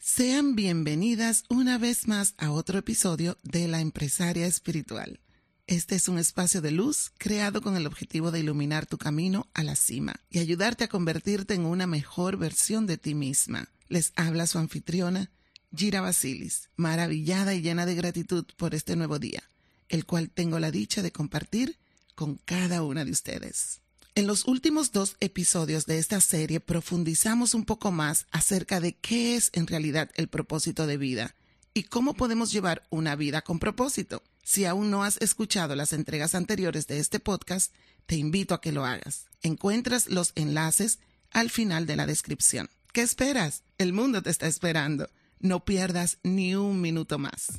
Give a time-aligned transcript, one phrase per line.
[0.00, 5.18] Sean bienvenidas una vez más a otro episodio de La Empresaria Espiritual.
[5.66, 9.64] Este es un espacio de luz creado con el objetivo de iluminar tu camino a
[9.64, 13.68] la cima y ayudarte a convertirte en una mejor versión de ti misma.
[13.88, 15.32] Les habla su anfitriona,
[15.76, 19.42] Gira Basilis, maravillada y llena de gratitud por este nuevo día,
[19.88, 21.76] el cual tengo la dicha de compartir
[22.14, 23.80] con cada una de ustedes.
[24.18, 29.36] En los últimos dos episodios de esta serie profundizamos un poco más acerca de qué
[29.36, 31.36] es en realidad el propósito de vida
[31.72, 34.24] y cómo podemos llevar una vida con propósito.
[34.42, 37.72] Si aún no has escuchado las entregas anteriores de este podcast,
[38.06, 39.26] te invito a que lo hagas.
[39.42, 40.98] Encuentras los enlaces
[41.30, 42.68] al final de la descripción.
[42.92, 43.62] ¿Qué esperas?
[43.78, 45.08] El mundo te está esperando.
[45.38, 47.52] No pierdas ni un minuto más.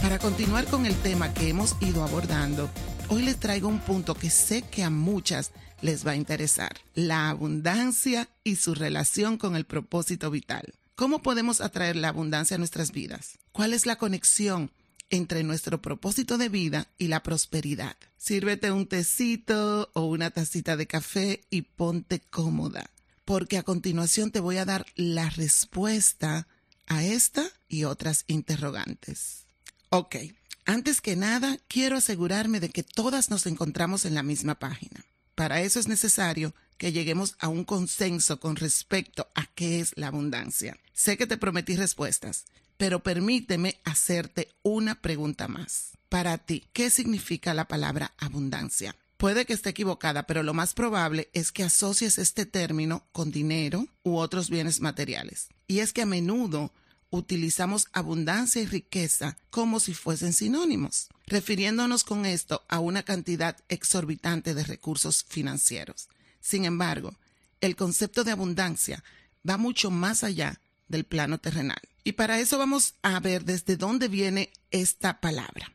[0.00, 2.70] Para continuar con el tema que hemos ido abordando,
[3.10, 5.50] hoy les traigo un punto que sé que a muchas
[5.82, 10.74] les va a interesar, la abundancia y su relación con el propósito vital.
[10.94, 13.38] ¿Cómo podemos atraer la abundancia a nuestras vidas?
[13.52, 14.70] ¿Cuál es la conexión
[15.08, 17.96] entre nuestro propósito de vida y la prosperidad?
[18.16, 22.90] Sírvete un tecito o una tacita de café y ponte cómoda,
[23.24, 26.46] porque a continuación te voy a dar la respuesta
[26.86, 29.46] a esta y otras interrogantes.
[29.88, 30.16] Ok,
[30.64, 35.04] antes que nada, quiero asegurarme de que todas nos encontramos en la misma página.
[35.34, 40.08] Para eso es necesario que lleguemos a un consenso con respecto a qué es la
[40.08, 40.78] abundancia.
[40.92, 42.44] Sé que te prometí respuestas,
[42.76, 45.92] pero permíteme hacerte una pregunta más.
[46.08, 48.96] Para ti, ¿qué significa la palabra abundancia?
[49.16, 53.86] Puede que esté equivocada, pero lo más probable es que asocies este término con dinero
[54.02, 55.48] u otros bienes materiales.
[55.66, 56.72] Y es que a menudo
[57.10, 64.54] utilizamos abundancia y riqueza como si fuesen sinónimos, refiriéndonos con esto a una cantidad exorbitante
[64.54, 66.08] de recursos financieros.
[66.40, 67.14] Sin embargo,
[67.60, 69.04] el concepto de abundancia
[69.48, 71.80] va mucho más allá del plano terrenal.
[72.04, 75.72] Y para eso vamos a ver desde dónde viene esta palabra.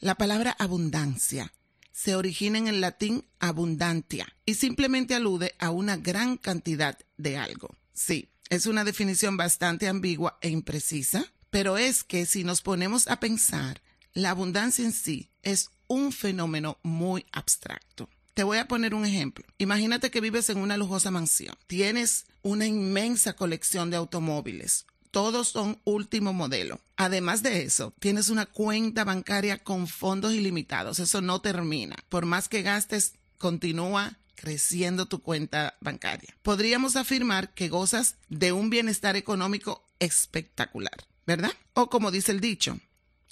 [0.00, 1.52] La palabra abundancia
[1.92, 7.74] se origina en el latín abundantia y simplemente alude a una gran cantidad de algo.
[7.92, 13.18] Sí, es una definición bastante ambigua e imprecisa, pero es que si nos ponemos a
[13.18, 13.82] pensar,
[14.12, 18.08] la abundancia en sí es un fenómeno muy abstracto.
[18.32, 19.44] Te voy a poner un ejemplo.
[19.58, 21.56] Imagínate que vives en una lujosa mansión.
[21.66, 24.86] Tienes una inmensa colección de automóviles.
[25.10, 26.80] Todos son último modelo.
[26.96, 30.98] Además de eso, tienes una cuenta bancaria con fondos ilimitados.
[30.98, 31.96] Eso no termina.
[32.08, 36.36] Por más que gastes, continúa creciendo tu cuenta bancaria.
[36.42, 41.52] Podríamos afirmar que gozas de un bienestar económico espectacular, ¿verdad?
[41.72, 42.78] O como dice el dicho,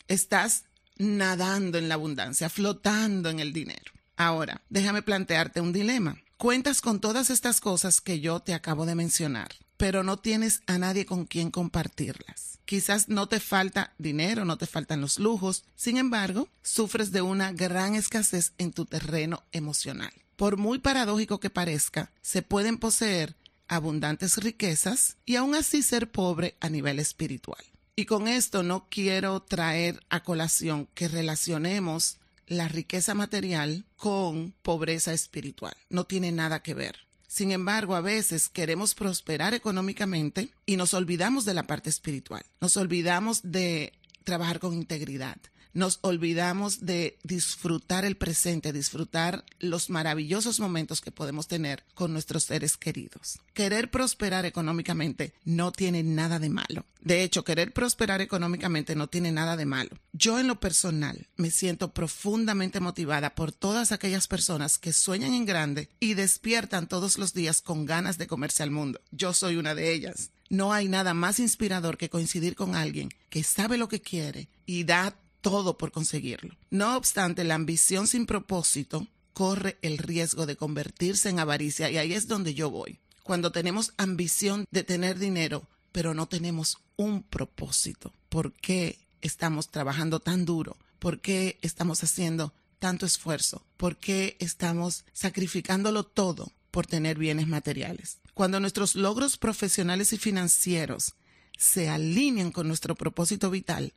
[0.09, 0.65] estás
[0.97, 3.93] nadando en la abundancia, flotando en el dinero.
[4.17, 6.17] Ahora, déjame plantearte un dilema.
[6.37, 10.79] Cuentas con todas estas cosas que yo te acabo de mencionar, pero no tienes a
[10.79, 12.59] nadie con quien compartirlas.
[12.65, 17.53] Quizás no te falta dinero, no te faltan los lujos, sin embargo, sufres de una
[17.53, 20.13] gran escasez en tu terreno emocional.
[20.43, 23.37] Por muy paradójico que parezca, se pueden poseer
[23.69, 27.65] abundantes riquezas y aún así ser pobre a nivel espiritual.
[27.95, 35.13] Y con esto no quiero traer a colación que relacionemos la riqueza material con pobreza
[35.13, 35.77] espiritual.
[35.91, 36.97] No tiene nada que ver.
[37.29, 42.45] Sin embargo, a veces queremos prosperar económicamente y nos olvidamos de la parte espiritual.
[42.61, 43.93] Nos olvidamos de
[44.25, 45.37] trabajar con integridad
[45.75, 52.45] nos olvidamos de disfrutar el presente, disfrutar los maravillosos momentos que podemos tener con nuestros
[52.45, 53.39] seres queridos.
[53.55, 56.85] Querer prosperar económicamente no tiene nada de malo.
[57.01, 59.91] De hecho, querer prosperar económicamente no tiene nada de malo.
[60.13, 65.45] Yo en lo personal me siento profundamente motivada por todas aquellas personas que sueñan en
[65.45, 69.01] grande y despiertan todos los días con ganas de comerse al mundo.
[69.11, 70.31] Yo soy una de ellas.
[70.49, 74.85] No hay nada más inspirador que coincidir con alguien que sabe lo que quiere y
[74.85, 76.57] da todo por conseguirlo.
[76.71, 82.15] No obstante, la ambición sin propósito corre el riesgo de convertirse en avaricia y ahí
[82.15, 82.99] es donde yo voy.
[83.23, 88.13] Cuando tenemos ambición de tener dinero, pero no tenemos un propósito.
[88.29, 90.77] ¿Por qué estamos trabajando tan duro?
[90.99, 93.65] ¿Por qué estamos haciendo tanto esfuerzo?
[93.77, 98.19] ¿Por qué estamos sacrificándolo todo por tener bienes materiales?
[98.35, 101.15] Cuando nuestros logros profesionales y financieros
[101.59, 103.93] se alinean con nuestro propósito vital,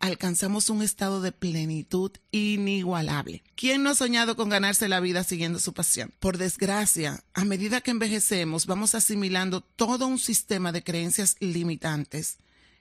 [0.00, 3.44] alcanzamos un estado de plenitud inigualable.
[3.54, 6.12] ¿Quién no ha soñado con ganarse la vida siguiendo su pasión?
[6.18, 12.38] Por desgracia, a medida que envejecemos, vamos asimilando todo un sistema de creencias limitantes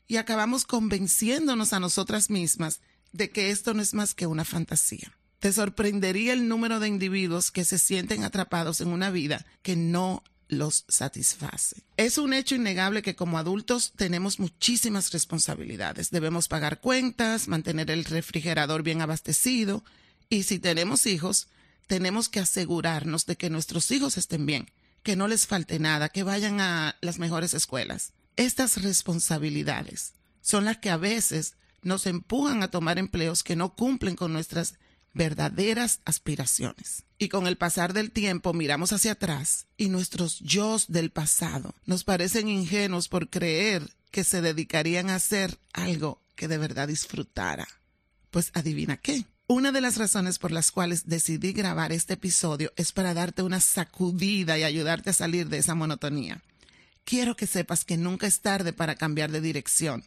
[0.07, 2.79] y acabamos convenciéndonos a nosotras mismas
[3.11, 5.15] de que esto no es más que una fantasía.
[5.39, 10.23] Te sorprendería el número de individuos que se sienten atrapados en una vida que no
[10.49, 11.83] los satisface.
[11.95, 16.09] Es un hecho innegable que como adultos tenemos muchísimas responsabilidades.
[16.09, 19.83] Debemos pagar cuentas, mantener el refrigerador bien abastecido
[20.27, 21.47] y si tenemos hijos,
[21.87, 24.69] tenemos que asegurarnos de que nuestros hijos estén bien,
[25.03, 28.13] que no les falte nada, que vayan a las mejores escuelas.
[28.35, 34.15] Estas responsabilidades son las que a veces nos empujan a tomar empleos que no cumplen
[34.15, 34.75] con nuestras
[35.19, 37.03] verdaderas aspiraciones.
[37.17, 42.05] Y con el pasar del tiempo miramos hacia atrás y nuestros yo del pasado nos
[42.05, 47.67] parecen ingenuos por creer que se dedicarían a hacer algo que de verdad disfrutara.
[48.31, 49.25] Pues adivina qué.
[49.45, 53.59] Una de las razones por las cuales decidí grabar este episodio es para darte una
[53.59, 56.41] sacudida y ayudarte a salir de esa monotonía.
[57.03, 60.05] Quiero que sepas que nunca es tarde para cambiar de dirección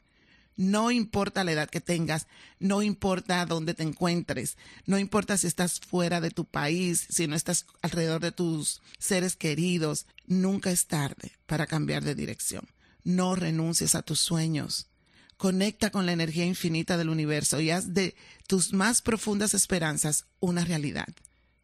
[0.56, 2.26] no importa la edad que tengas,
[2.58, 4.56] no importa dónde te encuentres,
[4.86, 9.36] no importa si estás fuera de tu país, si no estás alrededor de tus seres
[9.36, 12.68] queridos, nunca es tarde para cambiar de dirección.
[13.04, 14.86] No renuncies a tus sueños.
[15.36, 18.14] Conecta con la energía infinita del universo y haz de
[18.46, 21.08] tus más profundas esperanzas una realidad.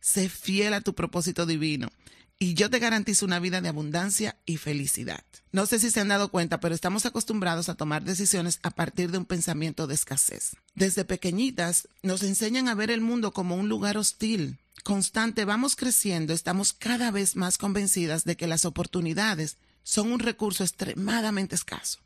[0.00, 1.90] Sé fiel a tu propósito divino
[2.38, 5.24] y yo te garantizo una vida de abundancia y felicidad.
[5.50, 9.10] No sé si se han dado cuenta, pero estamos acostumbrados a tomar decisiones a partir
[9.10, 10.56] de un pensamiento de escasez.
[10.74, 14.58] Desde pequeñitas nos enseñan a ver el mundo como un lugar hostil.
[14.84, 20.62] Constante, vamos creciendo, estamos cada vez más convencidas de que las oportunidades son un recurso
[20.62, 21.98] extremadamente escaso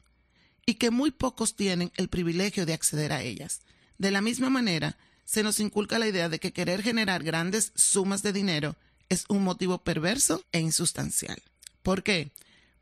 [0.64, 3.60] y que muy pocos tienen el privilegio de acceder a ellas.
[3.98, 8.22] De la misma manera, se nos inculca la idea de que querer generar grandes sumas
[8.22, 8.76] de dinero
[9.12, 11.40] es un motivo perverso e insustancial.
[11.82, 12.32] ¿Por qué?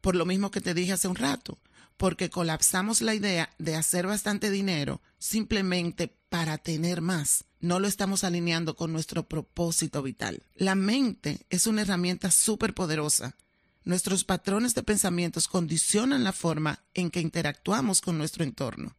[0.00, 1.58] Por lo mismo que te dije hace un rato,
[1.96, 7.44] porque colapsamos la idea de hacer bastante dinero simplemente para tener más.
[7.58, 10.42] No lo estamos alineando con nuestro propósito vital.
[10.54, 13.36] La mente es una herramienta súper poderosa.
[13.82, 18.96] Nuestros patrones de pensamientos condicionan la forma en que interactuamos con nuestro entorno.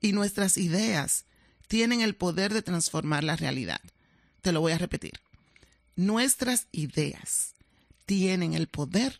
[0.00, 1.26] Y nuestras ideas
[1.68, 3.80] tienen el poder de transformar la realidad.
[4.40, 5.20] Te lo voy a repetir.
[5.96, 7.54] Nuestras ideas
[8.06, 9.18] tienen el poder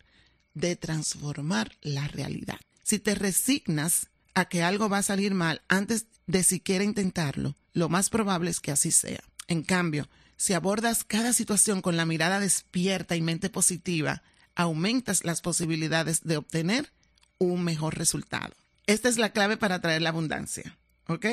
[0.55, 2.61] de transformar la realidad.
[2.83, 7.89] Si te resignas a que algo va a salir mal antes de siquiera intentarlo, lo
[7.89, 9.23] más probable es que así sea.
[9.49, 14.23] En cambio, si abordas cada situación con la mirada despierta y mente positiva,
[14.55, 16.93] aumentas las posibilidades de obtener
[17.39, 18.55] un mejor resultado.
[18.87, 20.77] Esta es la clave para atraer la abundancia.
[21.07, 21.27] ¿Ok?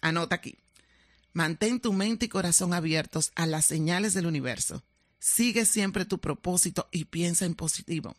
[0.00, 0.56] Anota aquí.
[1.38, 4.82] Mantén tu mente y corazón abiertos a las señales del universo.
[5.20, 8.16] Sigue siempre tu propósito y piensa en positivo.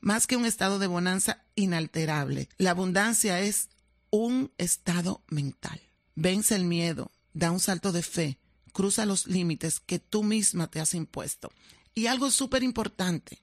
[0.00, 3.70] Más que un estado de bonanza inalterable, la abundancia es
[4.10, 5.80] un estado mental.
[6.14, 8.36] Vence el miedo, da un salto de fe,
[8.74, 11.50] cruza los límites que tú misma te has impuesto.
[11.94, 13.40] Y algo súper importante,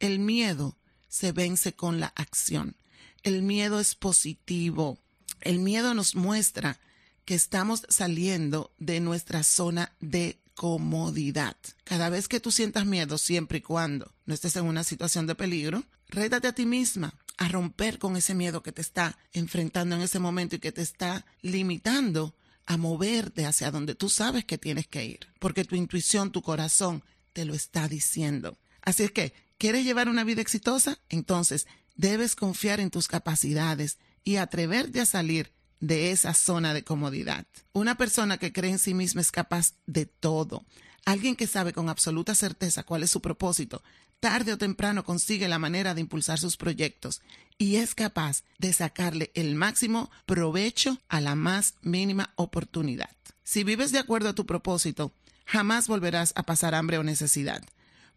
[0.00, 0.76] el miedo
[1.08, 2.74] se vence con la acción.
[3.22, 4.98] El miedo es positivo.
[5.40, 6.80] El miedo nos muestra
[7.26, 11.56] que estamos saliendo de nuestra zona de comodidad.
[11.84, 15.34] Cada vez que tú sientas miedo, siempre y cuando no estés en una situación de
[15.34, 20.02] peligro, rétate a ti misma a romper con ese miedo que te está enfrentando en
[20.02, 24.86] ese momento y que te está limitando a moverte hacia donde tú sabes que tienes
[24.86, 27.02] que ir, porque tu intuición, tu corazón
[27.32, 28.56] te lo está diciendo.
[28.82, 30.98] Así es que, ¿quieres llevar una vida exitosa?
[31.08, 31.66] Entonces,
[31.96, 37.46] debes confiar en tus capacidades y atreverte a salir de esa zona de comodidad.
[37.72, 40.64] Una persona que cree en sí misma es capaz de todo.
[41.04, 43.82] Alguien que sabe con absoluta certeza cuál es su propósito,
[44.20, 47.22] tarde o temprano consigue la manera de impulsar sus proyectos
[47.58, 53.10] y es capaz de sacarle el máximo provecho a la más mínima oportunidad.
[53.44, 55.12] Si vives de acuerdo a tu propósito,
[55.44, 57.62] jamás volverás a pasar hambre o necesidad.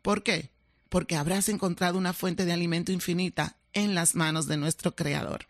[0.01, 0.49] ¿Por qué?
[0.89, 5.48] Porque habrás encontrado una fuente de alimento infinita en las manos de nuestro Creador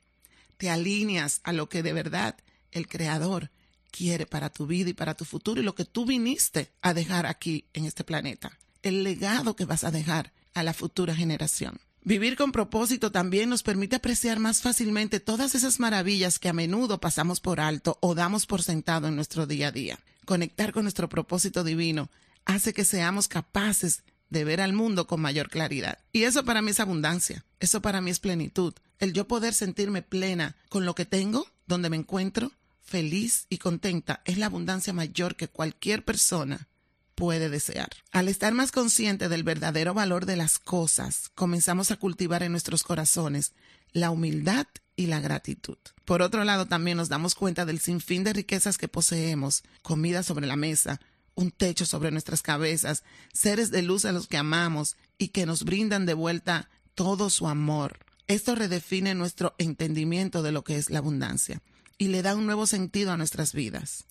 [0.60, 2.36] te alineas a lo que de verdad
[2.72, 3.50] el Creador
[3.92, 7.26] quiere para tu vida y para tu futuro y lo que tú viniste a dejar
[7.26, 11.80] aquí en este planeta, el legado que vas a dejar a la futura generación.
[12.04, 17.00] Vivir con propósito también nos permite apreciar más fácilmente todas esas maravillas que a menudo
[17.00, 20.00] pasamos por alto o damos por sentado en nuestro día a día.
[20.26, 22.10] Conectar con nuestro propósito divino
[22.44, 26.00] hace que seamos capaces de ver al mundo con mayor claridad.
[26.12, 30.02] Y eso para mí es abundancia, eso para mí es plenitud, el yo poder sentirme
[30.02, 35.36] plena con lo que tengo, donde me encuentro, feliz y contenta, es la abundancia mayor
[35.36, 36.68] que cualquier persona
[37.16, 37.90] puede desear.
[38.12, 42.84] Al estar más consciente del verdadero valor de las cosas, comenzamos a cultivar en nuestros
[42.84, 43.52] corazones
[43.92, 45.78] la humildad y la gratitud.
[46.06, 50.48] Por otro lado, también nos damos cuenta del sinfín de riquezas que poseemos, comida sobre
[50.48, 51.00] la mesa,
[51.36, 55.64] un techo sobre nuestras cabezas, seres de luz a los que amamos y que nos
[55.64, 58.00] brindan de vuelta todo su amor.
[58.28, 61.62] Esto redefine nuestro entendimiento de lo que es la abundancia
[61.98, 64.06] y le da un nuevo sentido a nuestras vidas.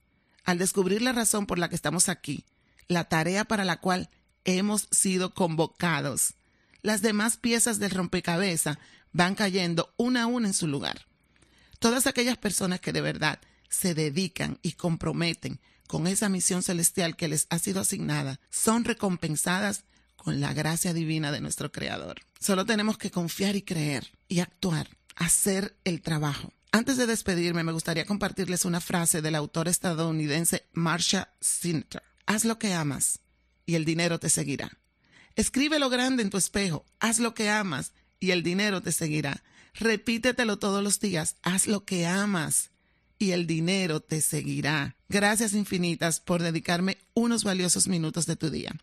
[0.45, 2.45] Al descubrir la razón por la que estamos aquí,
[2.87, 4.11] la tarea para la cual
[4.45, 6.35] hemos sido convocados,
[6.83, 8.79] las demás piezas del rompecabezas
[9.13, 11.07] van cayendo una a una en su lugar.
[11.79, 17.29] Todas aquellas personas que de verdad se dedican y comprometen con esa misión celestial que
[17.29, 19.85] les ha sido asignada son recompensadas
[20.17, 22.21] con la gracia divina de nuestro Creador.
[22.39, 26.53] Solo tenemos que confiar y creer y actuar, hacer el trabajo.
[26.71, 32.03] Antes de despedirme, me gustaría compartirles una frase del autor estadounidense Marsha Sinter.
[32.27, 33.21] Haz lo que amas
[33.65, 34.71] y el dinero te seguirá.
[35.35, 36.85] Escribe lo grande en tu espejo.
[37.01, 39.43] Haz lo que amas y el dinero te seguirá.
[39.73, 41.37] Repítetelo todos los días.
[41.43, 42.71] Haz lo que amas
[43.19, 44.97] y el dinero te seguirá.
[45.09, 48.75] Gracias infinitas por dedicarme unos valiosos minutos de tu día.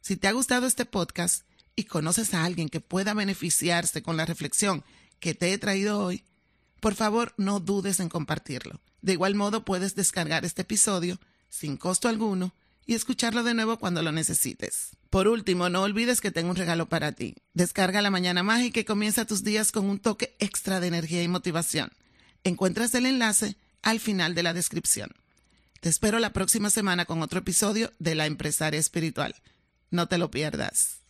[0.00, 1.44] Si te ha gustado este podcast
[1.76, 4.82] y conoces a alguien que pueda beneficiarse con la reflexión
[5.20, 6.24] que te he traído hoy,
[6.80, 8.80] por favor no dudes en compartirlo.
[9.02, 11.18] De igual modo puedes descargar este episodio
[11.48, 12.54] sin costo alguno
[12.86, 14.90] y escucharlo de nuevo cuando lo necesites.
[15.10, 17.36] Por último, no olvides que tengo un regalo para ti.
[17.52, 21.28] Descarga la mañana mágica y comienza tus días con un toque extra de energía y
[21.28, 21.92] motivación.
[22.44, 25.10] Encuentras el enlace al final de la descripción.
[25.80, 29.34] Te espero la próxima semana con otro episodio de La Empresaria Espiritual.
[29.90, 31.01] No te lo pierdas.